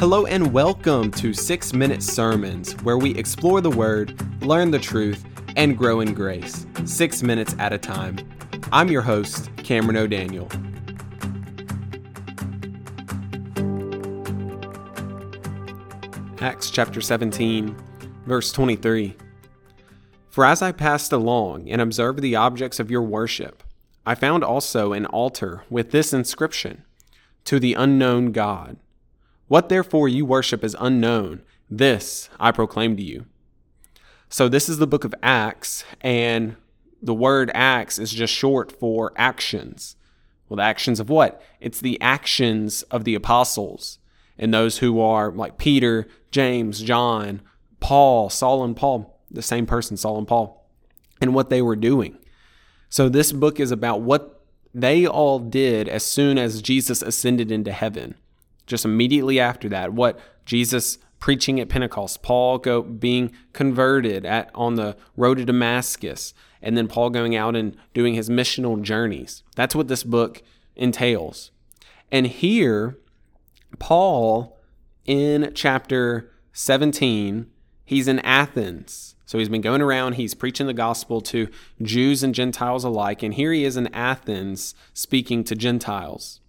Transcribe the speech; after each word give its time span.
Hello 0.00 0.24
and 0.24 0.50
welcome 0.54 1.10
to 1.10 1.34
6 1.34 1.74
Minute 1.74 2.02
Sermons, 2.02 2.72
where 2.84 2.96
we 2.96 3.14
explore 3.16 3.60
the 3.60 3.68
Word, 3.68 4.18
learn 4.40 4.70
the 4.70 4.78
truth, 4.78 5.22
and 5.56 5.76
grow 5.76 6.00
in 6.00 6.14
grace, 6.14 6.66
six 6.86 7.22
minutes 7.22 7.54
at 7.58 7.74
a 7.74 7.76
time. 7.76 8.16
I'm 8.72 8.88
your 8.88 9.02
host, 9.02 9.50
Cameron 9.58 9.98
O'Daniel. 9.98 10.48
Acts 16.40 16.70
chapter 16.70 17.02
17, 17.02 17.76
verse 18.24 18.52
23. 18.52 19.14
For 20.30 20.46
as 20.46 20.62
I 20.62 20.72
passed 20.72 21.12
along 21.12 21.68
and 21.68 21.82
observed 21.82 22.22
the 22.22 22.36
objects 22.36 22.80
of 22.80 22.90
your 22.90 23.02
worship, 23.02 23.62
I 24.06 24.14
found 24.14 24.44
also 24.44 24.94
an 24.94 25.04
altar 25.04 25.64
with 25.68 25.90
this 25.90 26.14
inscription 26.14 26.86
To 27.44 27.60
the 27.60 27.74
unknown 27.74 28.32
God. 28.32 28.78
What 29.50 29.68
therefore 29.68 30.08
you 30.08 30.24
worship 30.24 30.62
is 30.62 30.76
unknown, 30.78 31.42
this 31.68 32.30
I 32.38 32.52
proclaim 32.52 32.96
to 32.96 33.02
you. 33.02 33.26
So, 34.28 34.48
this 34.48 34.68
is 34.68 34.78
the 34.78 34.86
book 34.86 35.02
of 35.02 35.12
Acts, 35.24 35.82
and 36.02 36.54
the 37.02 37.14
word 37.14 37.50
acts 37.52 37.98
is 37.98 38.12
just 38.12 38.32
short 38.32 38.70
for 38.70 39.12
actions. 39.16 39.96
Well, 40.48 40.58
the 40.58 40.62
actions 40.62 41.00
of 41.00 41.10
what? 41.10 41.42
It's 41.58 41.80
the 41.80 42.00
actions 42.00 42.82
of 42.92 43.02
the 43.02 43.16
apostles 43.16 43.98
and 44.38 44.54
those 44.54 44.78
who 44.78 45.00
are 45.00 45.32
like 45.32 45.58
Peter, 45.58 46.06
James, 46.30 46.80
John, 46.80 47.42
Paul, 47.80 48.30
Saul, 48.30 48.62
and 48.62 48.76
Paul, 48.76 49.20
the 49.32 49.42
same 49.42 49.66
person, 49.66 49.96
Saul 49.96 50.16
and 50.16 50.28
Paul, 50.28 50.64
and 51.20 51.34
what 51.34 51.50
they 51.50 51.60
were 51.60 51.74
doing. 51.74 52.16
So, 52.88 53.08
this 53.08 53.32
book 53.32 53.58
is 53.58 53.72
about 53.72 54.00
what 54.00 54.44
they 54.72 55.08
all 55.08 55.40
did 55.40 55.88
as 55.88 56.04
soon 56.04 56.38
as 56.38 56.62
Jesus 56.62 57.02
ascended 57.02 57.50
into 57.50 57.72
heaven. 57.72 58.14
Just 58.70 58.84
immediately 58.84 59.40
after 59.40 59.68
that, 59.70 59.92
what 59.92 60.20
Jesus 60.46 60.98
preaching 61.18 61.58
at 61.58 61.68
Pentecost, 61.68 62.22
Paul 62.22 62.58
go 62.58 62.82
being 62.82 63.32
converted 63.52 64.24
at 64.24 64.48
on 64.54 64.76
the 64.76 64.96
road 65.16 65.38
to 65.38 65.44
Damascus, 65.44 66.32
and 66.62 66.76
then 66.76 66.86
Paul 66.86 67.10
going 67.10 67.34
out 67.34 67.56
and 67.56 67.76
doing 67.94 68.14
his 68.14 68.30
missional 68.30 68.80
journeys. 68.80 69.42
That's 69.56 69.74
what 69.74 69.88
this 69.88 70.04
book 70.04 70.40
entails. 70.76 71.50
And 72.12 72.28
here, 72.28 72.96
Paul 73.80 74.56
in 75.04 75.50
chapter 75.52 76.30
17, 76.52 77.50
he's 77.84 78.06
in 78.06 78.20
Athens. 78.20 79.16
So 79.26 79.38
he's 79.38 79.48
been 79.48 79.60
going 79.60 79.82
around, 79.82 80.12
he's 80.14 80.34
preaching 80.34 80.68
the 80.68 80.72
gospel 80.72 81.20
to 81.22 81.48
Jews 81.82 82.22
and 82.22 82.34
Gentiles 82.34 82.84
alike, 82.84 83.24
and 83.24 83.34
here 83.34 83.52
he 83.52 83.64
is 83.64 83.76
in 83.76 83.92
Athens 83.94 84.76
speaking 84.94 85.42
to 85.44 85.56
Gentiles. 85.56 86.40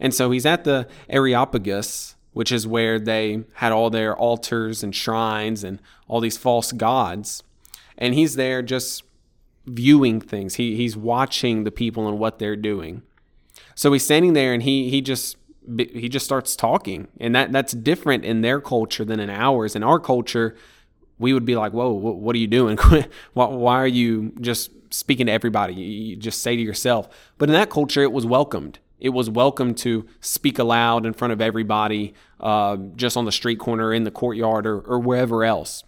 And 0.00 0.14
so 0.14 0.30
he's 0.30 0.46
at 0.46 0.64
the 0.64 0.88
Areopagus, 1.08 2.16
which 2.32 2.50
is 2.50 2.66
where 2.66 2.98
they 2.98 3.44
had 3.54 3.72
all 3.72 3.90
their 3.90 4.16
altars 4.16 4.82
and 4.82 4.94
shrines 4.94 5.64
and 5.64 5.80
all 6.08 6.20
these 6.20 6.36
false 6.36 6.72
gods. 6.72 7.42
And 7.96 8.14
he's 8.14 8.36
there 8.36 8.62
just 8.62 9.04
viewing 9.66 10.20
things. 10.20 10.56
He, 10.56 10.76
he's 10.76 10.96
watching 10.96 11.64
the 11.64 11.70
people 11.70 12.08
and 12.08 12.18
what 12.18 12.38
they're 12.38 12.56
doing. 12.56 13.02
So 13.74 13.92
he's 13.92 14.04
standing 14.04 14.32
there 14.32 14.52
and 14.52 14.62
he, 14.62 14.90
he 14.90 15.00
just 15.00 15.36
he 15.78 16.08
just 16.08 16.26
starts 16.26 16.56
talking 16.56 17.08
and 17.18 17.34
that 17.34 17.50
that's 17.50 17.72
different 17.72 18.24
in 18.24 18.42
their 18.42 18.60
culture 18.60 19.04
than 19.04 19.18
in 19.18 19.30
ours 19.30 19.74
in 19.74 19.82
our 19.82 19.98
culture 19.98 20.54
we 21.18 21.32
would 21.32 21.46
be 21.46 21.56
like 21.56 21.72
whoa 21.72 21.90
what 21.90 22.36
are 22.36 22.38
you 22.38 22.46
doing 22.46 22.76
why 23.32 23.76
are 23.76 23.86
you 23.86 24.32
just 24.40 24.70
speaking 24.90 25.26
to 25.26 25.32
everybody 25.32 25.72
you 25.72 26.16
just 26.16 26.42
say 26.42 26.54
to 26.54 26.62
yourself 26.62 27.08
but 27.38 27.48
in 27.48 27.54
that 27.54 27.70
culture 27.70 28.02
it 28.02 28.12
was 28.12 28.26
welcomed 28.26 28.78
it 29.04 29.12
was 29.12 29.28
welcome 29.28 29.74
to 29.74 30.06
speak 30.20 30.58
aloud 30.58 31.04
in 31.04 31.12
front 31.12 31.30
of 31.30 31.42
everybody, 31.42 32.14
uh, 32.40 32.74
just 32.96 33.18
on 33.18 33.26
the 33.26 33.32
street 33.32 33.58
corner, 33.58 33.92
in 33.92 34.04
the 34.04 34.10
courtyard, 34.10 34.66
or, 34.66 34.80
or 34.80 34.98
wherever 34.98 35.44
else. 35.44 35.84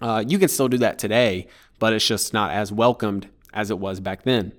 Uh, 0.00 0.24
you 0.26 0.38
can 0.38 0.48
still 0.48 0.66
do 0.66 0.78
that 0.78 0.98
today, 0.98 1.46
but 1.78 1.92
it's 1.92 2.06
just 2.06 2.32
not 2.32 2.50
as 2.50 2.72
welcomed 2.72 3.28
as 3.52 3.68
it 3.68 3.78
was 3.78 4.00
back 4.00 4.22
then. 4.22 4.54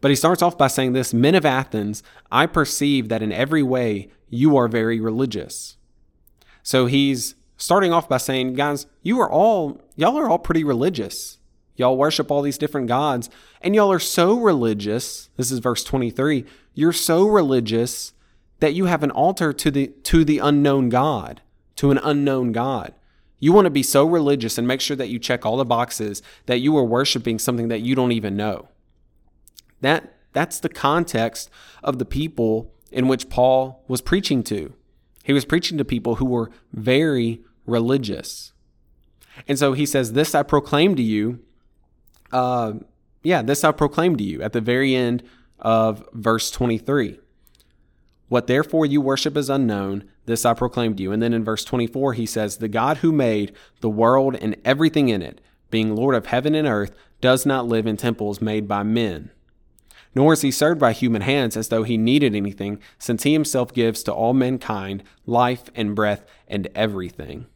But 0.00 0.10
he 0.10 0.14
starts 0.14 0.40
off 0.40 0.56
by 0.56 0.68
saying 0.68 0.94
this 0.94 1.12
Men 1.12 1.34
of 1.34 1.44
Athens, 1.44 2.02
I 2.32 2.46
perceive 2.46 3.10
that 3.10 3.22
in 3.22 3.30
every 3.30 3.62
way 3.62 4.08
you 4.30 4.56
are 4.56 4.66
very 4.66 4.98
religious. 4.98 5.76
So 6.62 6.86
he's 6.86 7.34
starting 7.58 7.92
off 7.92 8.08
by 8.08 8.16
saying, 8.16 8.54
guys, 8.54 8.86
you 9.02 9.20
are 9.20 9.30
all, 9.30 9.82
y'all 9.96 10.16
are 10.16 10.30
all 10.30 10.38
pretty 10.38 10.64
religious. 10.64 11.38
Y'all 11.78 11.96
worship 11.96 12.30
all 12.30 12.42
these 12.42 12.58
different 12.58 12.88
gods, 12.88 13.30
and 13.62 13.74
y'all 13.74 13.92
are 13.92 14.00
so 14.00 14.36
religious. 14.38 15.30
This 15.36 15.52
is 15.52 15.60
verse 15.60 15.84
23. 15.84 16.44
You're 16.78 16.92
so 16.92 17.26
religious 17.26 18.12
that 18.60 18.72
you 18.72 18.84
have 18.84 19.02
an 19.02 19.10
altar 19.10 19.52
to 19.52 19.68
the 19.68 19.88
to 20.04 20.24
the 20.24 20.38
unknown 20.38 20.90
God, 20.90 21.42
to 21.74 21.90
an 21.90 21.98
unknown 21.98 22.52
God. 22.52 22.94
You 23.40 23.52
want 23.52 23.64
to 23.64 23.70
be 23.70 23.82
so 23.82 24.06
religious 24.06 24.58
and 24.58 24.68
make 24.68 24.80
sure 24.80 24.96
that 24.96 25.08
you 25.08 25.18
check 25.18 25.44
all 25.44 25.56
the 25.56 25.64
boxes 25.64 26.22
that 26.46 26.60
you 26.60 26.76
are 26.76 26.84
worshiping 26.84 27.40
something 27.40 27.66
that 27.66 27.80
you 27.80 27.96
don't 27.96 28.12
even 28.12 28.36
know. 28.36 28.68
That 29.80 30.14
that's 30.32 30.60
the 30.60 30.68
context 30.68 31.50
of 31.82 31.98
the 31.98 32.04
people 32.04 32.72
in 32.92 33.08
which 33.08 33.28
Paul 33.28 33.82
was 33.88 34.00
preaching 34.00 34.44
to. 34.44 34.72
He 35.24 35.32
was 35.32 35.44
preaching 35.44 35.78
to 35.78 35.84
people 35.84 36.14
who 36.14 36.26
were 36.26 36.48
very 36.72 37.40
religious. 37.66 38.52
And 39.48 39.58
so 39.58 39.72
he 39.72 39.84
says, 39.84 40.12
This 40.12 40.32
I 40.32 40.44
proclaim 40.44 40.94
to 40.94 41.02
you 41.02 41.40
uh, 42.30 42.74
yeah, 43.24 43.42
this 43.42 43.64
I 43.64 43.72
proclaim 43.72 44.14
to 44.14 44.22
you 44.22 44.42
at 44.42 44.52
the 44.52 44.60
very 44.60 44.94
end 44.94 45.24
of 45.60 46.06
verse 46.12 46.50
23. 46.50 47.18
What 48.28 48.46
therefore 48.46 48.84
you 48.86 49.00
worship 49.00 49.36
is 49.36 49.48
unknown, 49.48 50.04
this 50.26 50.44
I 50.44 50.52
proclaim 50.52 50.94
to 50.96 51.02
you. 51.02 51.12
And 51.12 51.22
then 51.22 51.32
in 51.32 51.44
verse 51.44 51.64
24, 51.64 52.12
he 52.12 52.26
says, 52.26 52.58
The 52.58 52.68
God 52.68 52.98
who 52.98 53.10
made 53.10 53.54
the 53.80 53.88
world 53.88 54.36
and 54.36 54.56
everything 54.64 55.08
in 55.08 55.22
it, 55.22 55.40
being 55.70 55.96
Lord 55.96 56.14
of 56.14 56.26
heaven 56.26 56.54
and 56.54 56.68
earth, 56.68 56.94
does 57.20 57.46
not 57.46 57.66
live 57.66 57.86
in 57.86 57.96
temples 57.96 58.40
made 58.40 58.68
by 58.68 58.82
men. 58.82 59.30
Nor 60.14 60.34
is 60.34 60.42
he 60.42 60.50
served 60.50 60.80
by 60.80 60.92
human 60.92 61.22
hands 61.22 61.56
as 61.56 61.68
though 61.68 61.82
he 61.82 61.96
needed 61.96 62.34
anything, 62.34 62.80
since 62.98 63.22
he 63.22 63.32
himself 63.32 63.72
gives 63.72 64.02
to 64.02 64.12
all 64.12 64.34
mankind 64.34 65.02
life 65.26 65.70
and 65.74 65.94
breath 65.94 66.24
and 66.46 66.68
everything. 66.74 67.46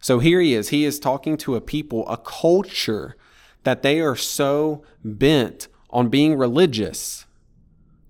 So 0.00 0.18
here 0.18 0.40
he 0.40 0.54
is. 0.54 0.70
He 0.70 0.84
is 0.84 0.98
talking 0.98 1.36
to 1.38 1.54
a 1.54 1.60
people, 1.60 2.06
a 2.08 2.16
culture 2.16 3.16
that 3.62 3.82
they 3.82 4.00
are 4.00 4.16
so 4.16 4.82
bent 5.04 5.68
on 5.92 6.08
being 6.08 6.36
religious, 6.36 7.26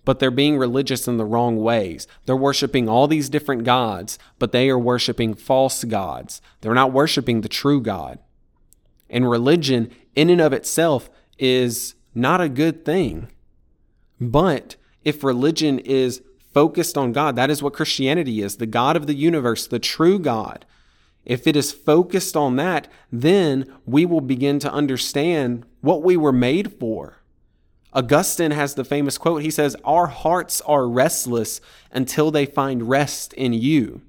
but 0.05 0.19
they're 0.19 0.31
being 0.31 0.59
religious 0.59 1.07
in 1.07 1.17
the 1.17 1.25
wrong 1.25 1.57
ways. 1.57 2.07
They're 2.27 2.37
worshiping 2.37 2.89
all 2.89 3.07
these 3.07 3.29
different 3.29 3.65
gods, 3.65 4.19
but 4.39 4.53
they 4.53 4.69
are 4.69 4.79
worshiping 4.79 5.35
false 5.35 5.85
gods. 5.85 6.41
They're 6.61 6.75
not 6.75 6.93
worshiping 6.93 7.41
the 7.41 7.49
true 7.49 7.81
God. 7.81 8.19
And 9.09 9.31
religion, 9.31 9.91
in 10.15 10.31
and 10.31 10.41
of 10.41 10.53
itself, 10.53 11.11
is 11.39 11.95
not 12.15 12.41
a 12.41 12.49
good 12.49 12.85
thing. 12.85 13.29
But 14.21 14.77
if 15.05 15.25
religion 15.25 15.79
is 15.81 16.23
focused 16.53 16.97
on 16.97 17.13
God, 17.13 17.37
that 17.37 17.51
is 17.51 17.63
what 17.63 17.73
Christianity 17.73 18.43
is 18.43 18.57
the 18.57 18.67
God 18.67 18.97
of 18.97 19.07
the 19.07 19.15
universe, 19.15 19.67
the 19.67 19.79
true 19.79 20.19
God. 20.19 20.65
If 21.25 21.47
it 21.47 21.57
is 21.57 21.73
focused 21.73 22.37
on 22.37 22.57
that, 22.57 22.89
then 23.11 23.73
we 23.87 24.05
will 24.05 24.21
begin 24.21 24.59
to 24.61 24.73
understand 24.73 25.65
what 25.81 26.03
we 26.03 26.17
were 26.17 26.33
made 26.33 26.73
for. 26.79 27.22
Augustine 27.95 28.53
has 28.53 28.75
the 28.75 28.85
famous 28.85 29.19
quote. 29.19 29.43
He 29.43 29.51
says, 29.51 29.77
Our 29.85 30.07
hearts 30.07 30.61
are 30.63 30.89
restless 30.89 31.61
until 31.91 32.31
they 32.31 32.47
find 32.47 32.89
rest 32.89 33.33
in 33.35 33.53
you. 33.53 34.01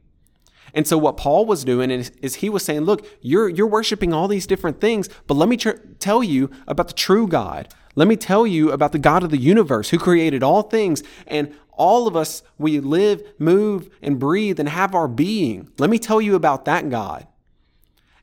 And 0.74 0.88
so, 0.88 0.98
what 0.98 1.18
Paul 1.18 1.46
was 1.46 1.64
doing 1.64 1.92
is, 1.92 2.12
is 2.22 2.36
he 2.36 2.50
was 2.50 2.64
saying, 2.64 2.82
Look, 2.82 3.06
you're, 3.22 3.50
you're 3.50 3.68
worshiping 3.68 4.14
all 4.14 4.28
these 4.28 4.48
different 4.48 4.82
things, 4.82 5.10
but 5.28 5.36
let 5.36 5.50
me 5.50 5.58
tr- 5.58 5.72
tell 6.00 6.24
you 6.24 6.50
about 6.68 6.88
the 6.88 6.94
true 6.94 7.28
God. 7.28 7.74
Let 7.96 8.08
me 8.08 8.16
tell 8.16 8.48
you 8.48 8.72
about 8.72 8.92
the 8.92 9.00
God 9.00 9.24
of 9.24 9.30
the 9.30 9.38
universe 9.38 9.90
who 9.90 10.00
created 10.00 10.42
all 10.42 10.64
things. 10.64 11.04
And 11.28 11.54
all 11.76 12.08
of 12.08 12.16
us, 12.16 12.44
we 12.58 12.80
live, 12.80 13.22
move, 13.38 13.90
and 14.02 14.20
breathe 14.20 14.60
and 14.60 14.70
have 14.70 14.96
our 14.96 15.08
being. 15.08 15.70
Let 15.78 15.90
me 15.90 16.00
tell 16.00 16.22
you 16.22 16.36
about 16.36 16.66
that 16.66 16.90
God. 16.90 17.28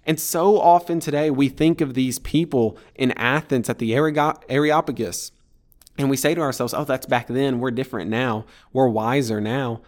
And 0.07 0.19
so 0.19 0.61
often 0.61 0.99
today, 0.99 1.31
we 1.31 1.49
think 1.49 1.81
of 1.81 1.95
these 1.95 2.19
people 2.19 2.77
in 2.95 3.13
Athens 3.13 3.69
at 3.69 3.79
the 3.79 3.95
Areopagus, 3.95 5.31
and 6.01 6.11
we 6.11 6.17
say 6.17 6.35
to 6.35 6.41
ourselves, 6.41 6.75
oh, 6.75 6.85
that's 6.85 7.07
back 7.07 7.27
then. 7.27 7.61
We're 7.61 7.71
different 7.71 8.11
now. 8.11 8.47
We're 8.73 8.89
wiser 8.89 9.41
now. 9.41 9.83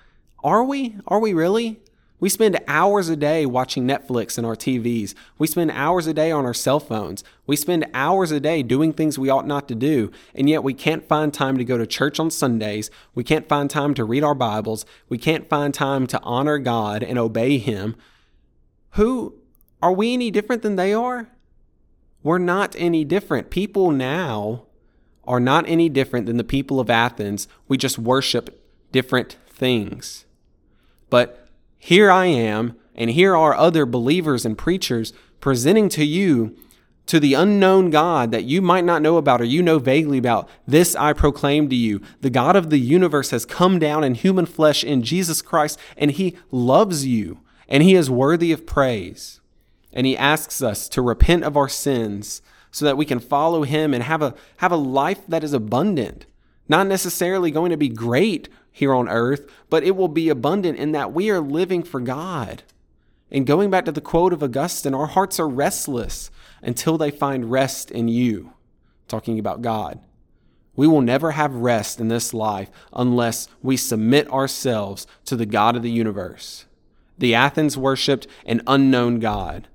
Are 0.45 0.63
we? 0.63 0.97
Are 1.07 1.19
we 1.19 1.33
really? 1.33 1.81
We 2.21 2.29
spend 2.29 2.61
hours 2.69 3.09
a 3.09 3.17
day 3.17 3.47
watching 3.47 3.85
Netflix 3.85 4.39
and 4.39 4.47
our 4.47 4.55
TVs. 4.55 5.15
We 5.39 5.49
spend 5.49 5.73
hours 5.73 6.07
a 6.07 6.15
day 6.15 6.31
on 6.31 6.45
our 6.45 6.55
cell 6.55 6.79
phones. 6.79 7.25
We 7.47 7.57
spend 7.57 7.87
hours 7.95 8.31
a 8.31 8.39
day 8.39 8.63
doing 8.63 8.93
things 8.93 9.19
we 9.19 9.29
ought 9.29 9.47
not 9.47 9.67
to 9.69 9.75
do. 9.75 10.13
And 10.35 10.49
yet 10.49 10.63
we 10.63 10.75
can't 10.75 11.09
find 11.09 11.35
time 11.35 11.59
to 11.59 11.65
go 11.65 11.79
to 11.79 11.87
church 11.87 12.21
on 12.21 12.31
Sundays. 12.31 12.91
We 13.15 13.25
can't 13.25 13.49
find 13.49 13.69
time 13.69 13.95
to 13.95 14.05
read 14.05 14.23
our 14.23 14.37
Bibles. 14.37 14.87
We 15.09 15.19
can't 15.19 15.49
find 15.49 15.75
time 15.75 16.07
to 16.09 16.21
honor 16.23 16.59
God 16.59 17.03
and 17.03 17.19
obey 17.19 17.59
Him. 17.59 17.97
Who 18.93 19.35
are 19.83 19.93
we 19.93 20.13
any 20.13 20.31
different 20.31 20.63
than 20.63 20.77
they 20.77 20.93
are? 20.93 21.29
We're 22.23 22.39
not 22.39 22.77
any 22.79 23.05
different. 23.05 23.51
People 23.51 23.91
now 23.91 24.67
are 25.25 25.41
not 25.41 25.69
any 25.69 25.89
different 25.89 26.27
than 26.27 26.37
the 26.37 26.45
people 26.45 26.81
of 26.81 26.91
Athens. 26.91 27.49
We 27.69 27.77
just 27.77 27.99
worship 27.99 28.61
different 28.91 29.37
things. 29.49 30.25
But 31.11 31.49
here 31.79 32.11
I 32.11 32.27
am, 32.27 32.77
and 32.95 33.11
here 33.11 33.37
are 33.37 33.55
other 33.55 33.87
believers 33.87 34.45
and 34.45 34.57
preachers 34.57 35.13
presenting 35.41 35.89
to 35.91 36.05
you 36.05 36.57
to 37.07 37.19
the 37.19 37.35
unknown 37.35 37.91
God 37.91 38.31
that 38.31 38.45
you 38.45 38.63
might 38.63 38.85
not 38.85 39.03
know 39.03 39.17
about 39.17 39.41
or 39.41 39.45
you 39.45 39.63
know 39.63 39.79
vaguely 39.79 40.19
about, 40.19 40.49
this 40.67 40.95
I 40.95 41.13
proclaim 41.13 41.69
to 41.69 41.75
you. 41.75 42.01
The 42.21 42.31
God 42.31 42.55
of 42.55 42.71
the 42.71 42.79
universe 42.79 43.31
has 43.31 43.45
come 43.45 43.79
down 43.79 44.05
in 44.05 44.15
human 44.15 44.47
flesh 44.47 44.85
in 44.85 45.03
Jesus 45.03 45.43
Christ, 45.43 45.79
and 45.97 46.13
he 46.13 46.37
loves 46.51 47.05
you, 47.07 47.41
and 47.69 47.83
he 47.83 47.95
is 47.95 48.09
worthy 48.09 48.53
of 48.53 48.67
praise. 48.67 49.41
And 49.93 50.07
he 50.07 50.17
asks 50.17 50.63
us 50.63 50.89
to 50.91 51.03
repent 51.03 51.45
of 51.45 51.57
our 51.57 51.69
sins 51.69 52.41
so 52.73 52.85
that 52.87 52.97
we 52.97 53.05
can 53.05 53.21
follow 53.21 53.63
him 53.63 53.95
and 53.95 54.03
have 54.03 54.23
a, 54.23 54.35
have 54.57 54.73
a 54.73 54.77
life 54.77 55.21
that 55.29 55.45
is 55.45 55.53
abundant. 55.53 56.27
Not 56.69 56.89
necessarily 56.89 57.51
going 57.51 57.71
to 57.71 57.77
be 57.77 57.89
great 57.89 58.49
here 58.73 58.95
on 58.95 59.09
earth, 59.09 59.49
but 59.71 59.85
it 59.85 59.95
will 59.95 60.09
be 60.09 60.29
abundant 60.29 60.79
in 60.79 60.93
that 60.93 61.13
we 61.13 61.31
are 61.31 61.41
living 61.41 61.83
for 61.83 62.01
God. 62.01 62.63
And 63.31 63.47
going 63.47 63.71
back 63.71 63.85
to 63.85 63.93
the 63.93 64.01
quote 64.01 64.33
of 64.33 64.43
Augustine, 64.43 64.95
our 64.95 65.07
hearts 65.07 65.39
are 65.39 65.49
restless 65.49 66.31
until 66.63 66.99
they 66.99 67.11
find 67.11 67.51
rest 67.51 67.91
in 67.91 68.09
you, 68.09 68.55
talking 69.07 69.39
about 69.39 69.63
God. 69.63 70.01
We 70.75 70.87
will 70.87 71.03
never 71.03 71.33
have 71.33 71.55
rest 71.55 72.01
in 72.01 72.09
this 72.09 72.33
life 72.33 72.71
unless 72.93 73.49
we 73.63 73.77
submit 73.77 74.31
ourselves 74.31 75.07
to 75.27 75.37
the 75.37 75.47
God 75.47 75.77
of 75.77 75.83
the 75.83 75.91
universe. 75.91 76.65
The 77.19 77.35
Athens 77.35 77.77
worshiped 77.77 78.27
an 78.47 78.63
unknown 78.67 79.19
God. 79.19 79.69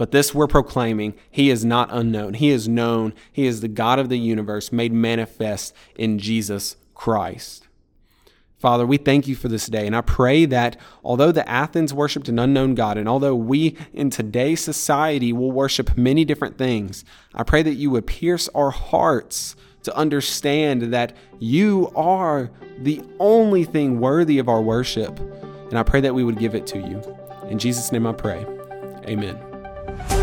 But 0.00 0.12
this 0.12 0.34
we're 0.34 0.46
proclaiming, 0.46 1.12
he 1.30 1.50
is 1.50 1.62
not 1.62 1.90
unknown. 1.92 2.32
He 2.32 2.48
is 2.48 2.66
known. 2.66 3.12
He 3.30 3.46
is 3.46 3.60
the 3.60 3.68
God 3.68 3.98
of 3.98 4.08
the 4.08 4.18
universe 4.18 4.72
made 4.72 4.94
manifest 4.94 5.74
in 5.94 6.18
Jesus 6.18 6.76
Christ. 6.94 7.68
Father, 8.56 8.86
we 8.86 8.96
thank 8.96 9.28
you 9.28 9.36
for 9.36 9.48
this 9.48 9.66
day. 9.66 9.86
And 9.86 9.94
I 9.94 10.00
pray 10.00 10.46
that 10.46 10.78
although 11.04 11.32
the 11.32 11.46
Athens 11.46 11.92
worshiped 11.92 12.30
an 12.30 12.38
unknown 12.38 12.74
God, 12.74 12.96
and 12.96 13.06
although 13.06 13.36
we 13.36 13.76
in 13.92 14.08
today's 14.08 14.62
society 14.62 15.34
will 15.34 15.52
worship 15.52 15.98
many 15.98 16.24
different 16.24 16.56
things, 16.56 17.04
I 17.34 17.42
pray 17.42 17.62
that 17.62 17.74
you 17.74 17.90
would 17.90 18.06
pierce 18.06 18.48
our 18.54 18.70
hearts 18.70 19.54
to 19.82 19.94
understand 19.94 20.94
that 20.94 21.14
you 21.40 21.92
are 21.94 22.50
the 22.78 23.02
only 23.18 23.64
thing 23.64 24.00
worthy 24.00 24.38
of 24.38 24.48
our 24.48 24.62
worship. 24.62 25.20
And 25.68 25.78
I 25.78 25.82
pray 25.82 26.00
that 26.00 26.14
we 26.14 26.24
would 26.24 26.38
give 26.38 26.54
it 26.54 26.66
to 26.68 26.78
you. 26.78 27.02
In 27.50 27.58
Jesus' 27.58 27.92
name 27.92 28.06
I 28.06 28.14
pray. 28.14 28.46
Amen. 29.06 29.49
Bye. 29.86 30.19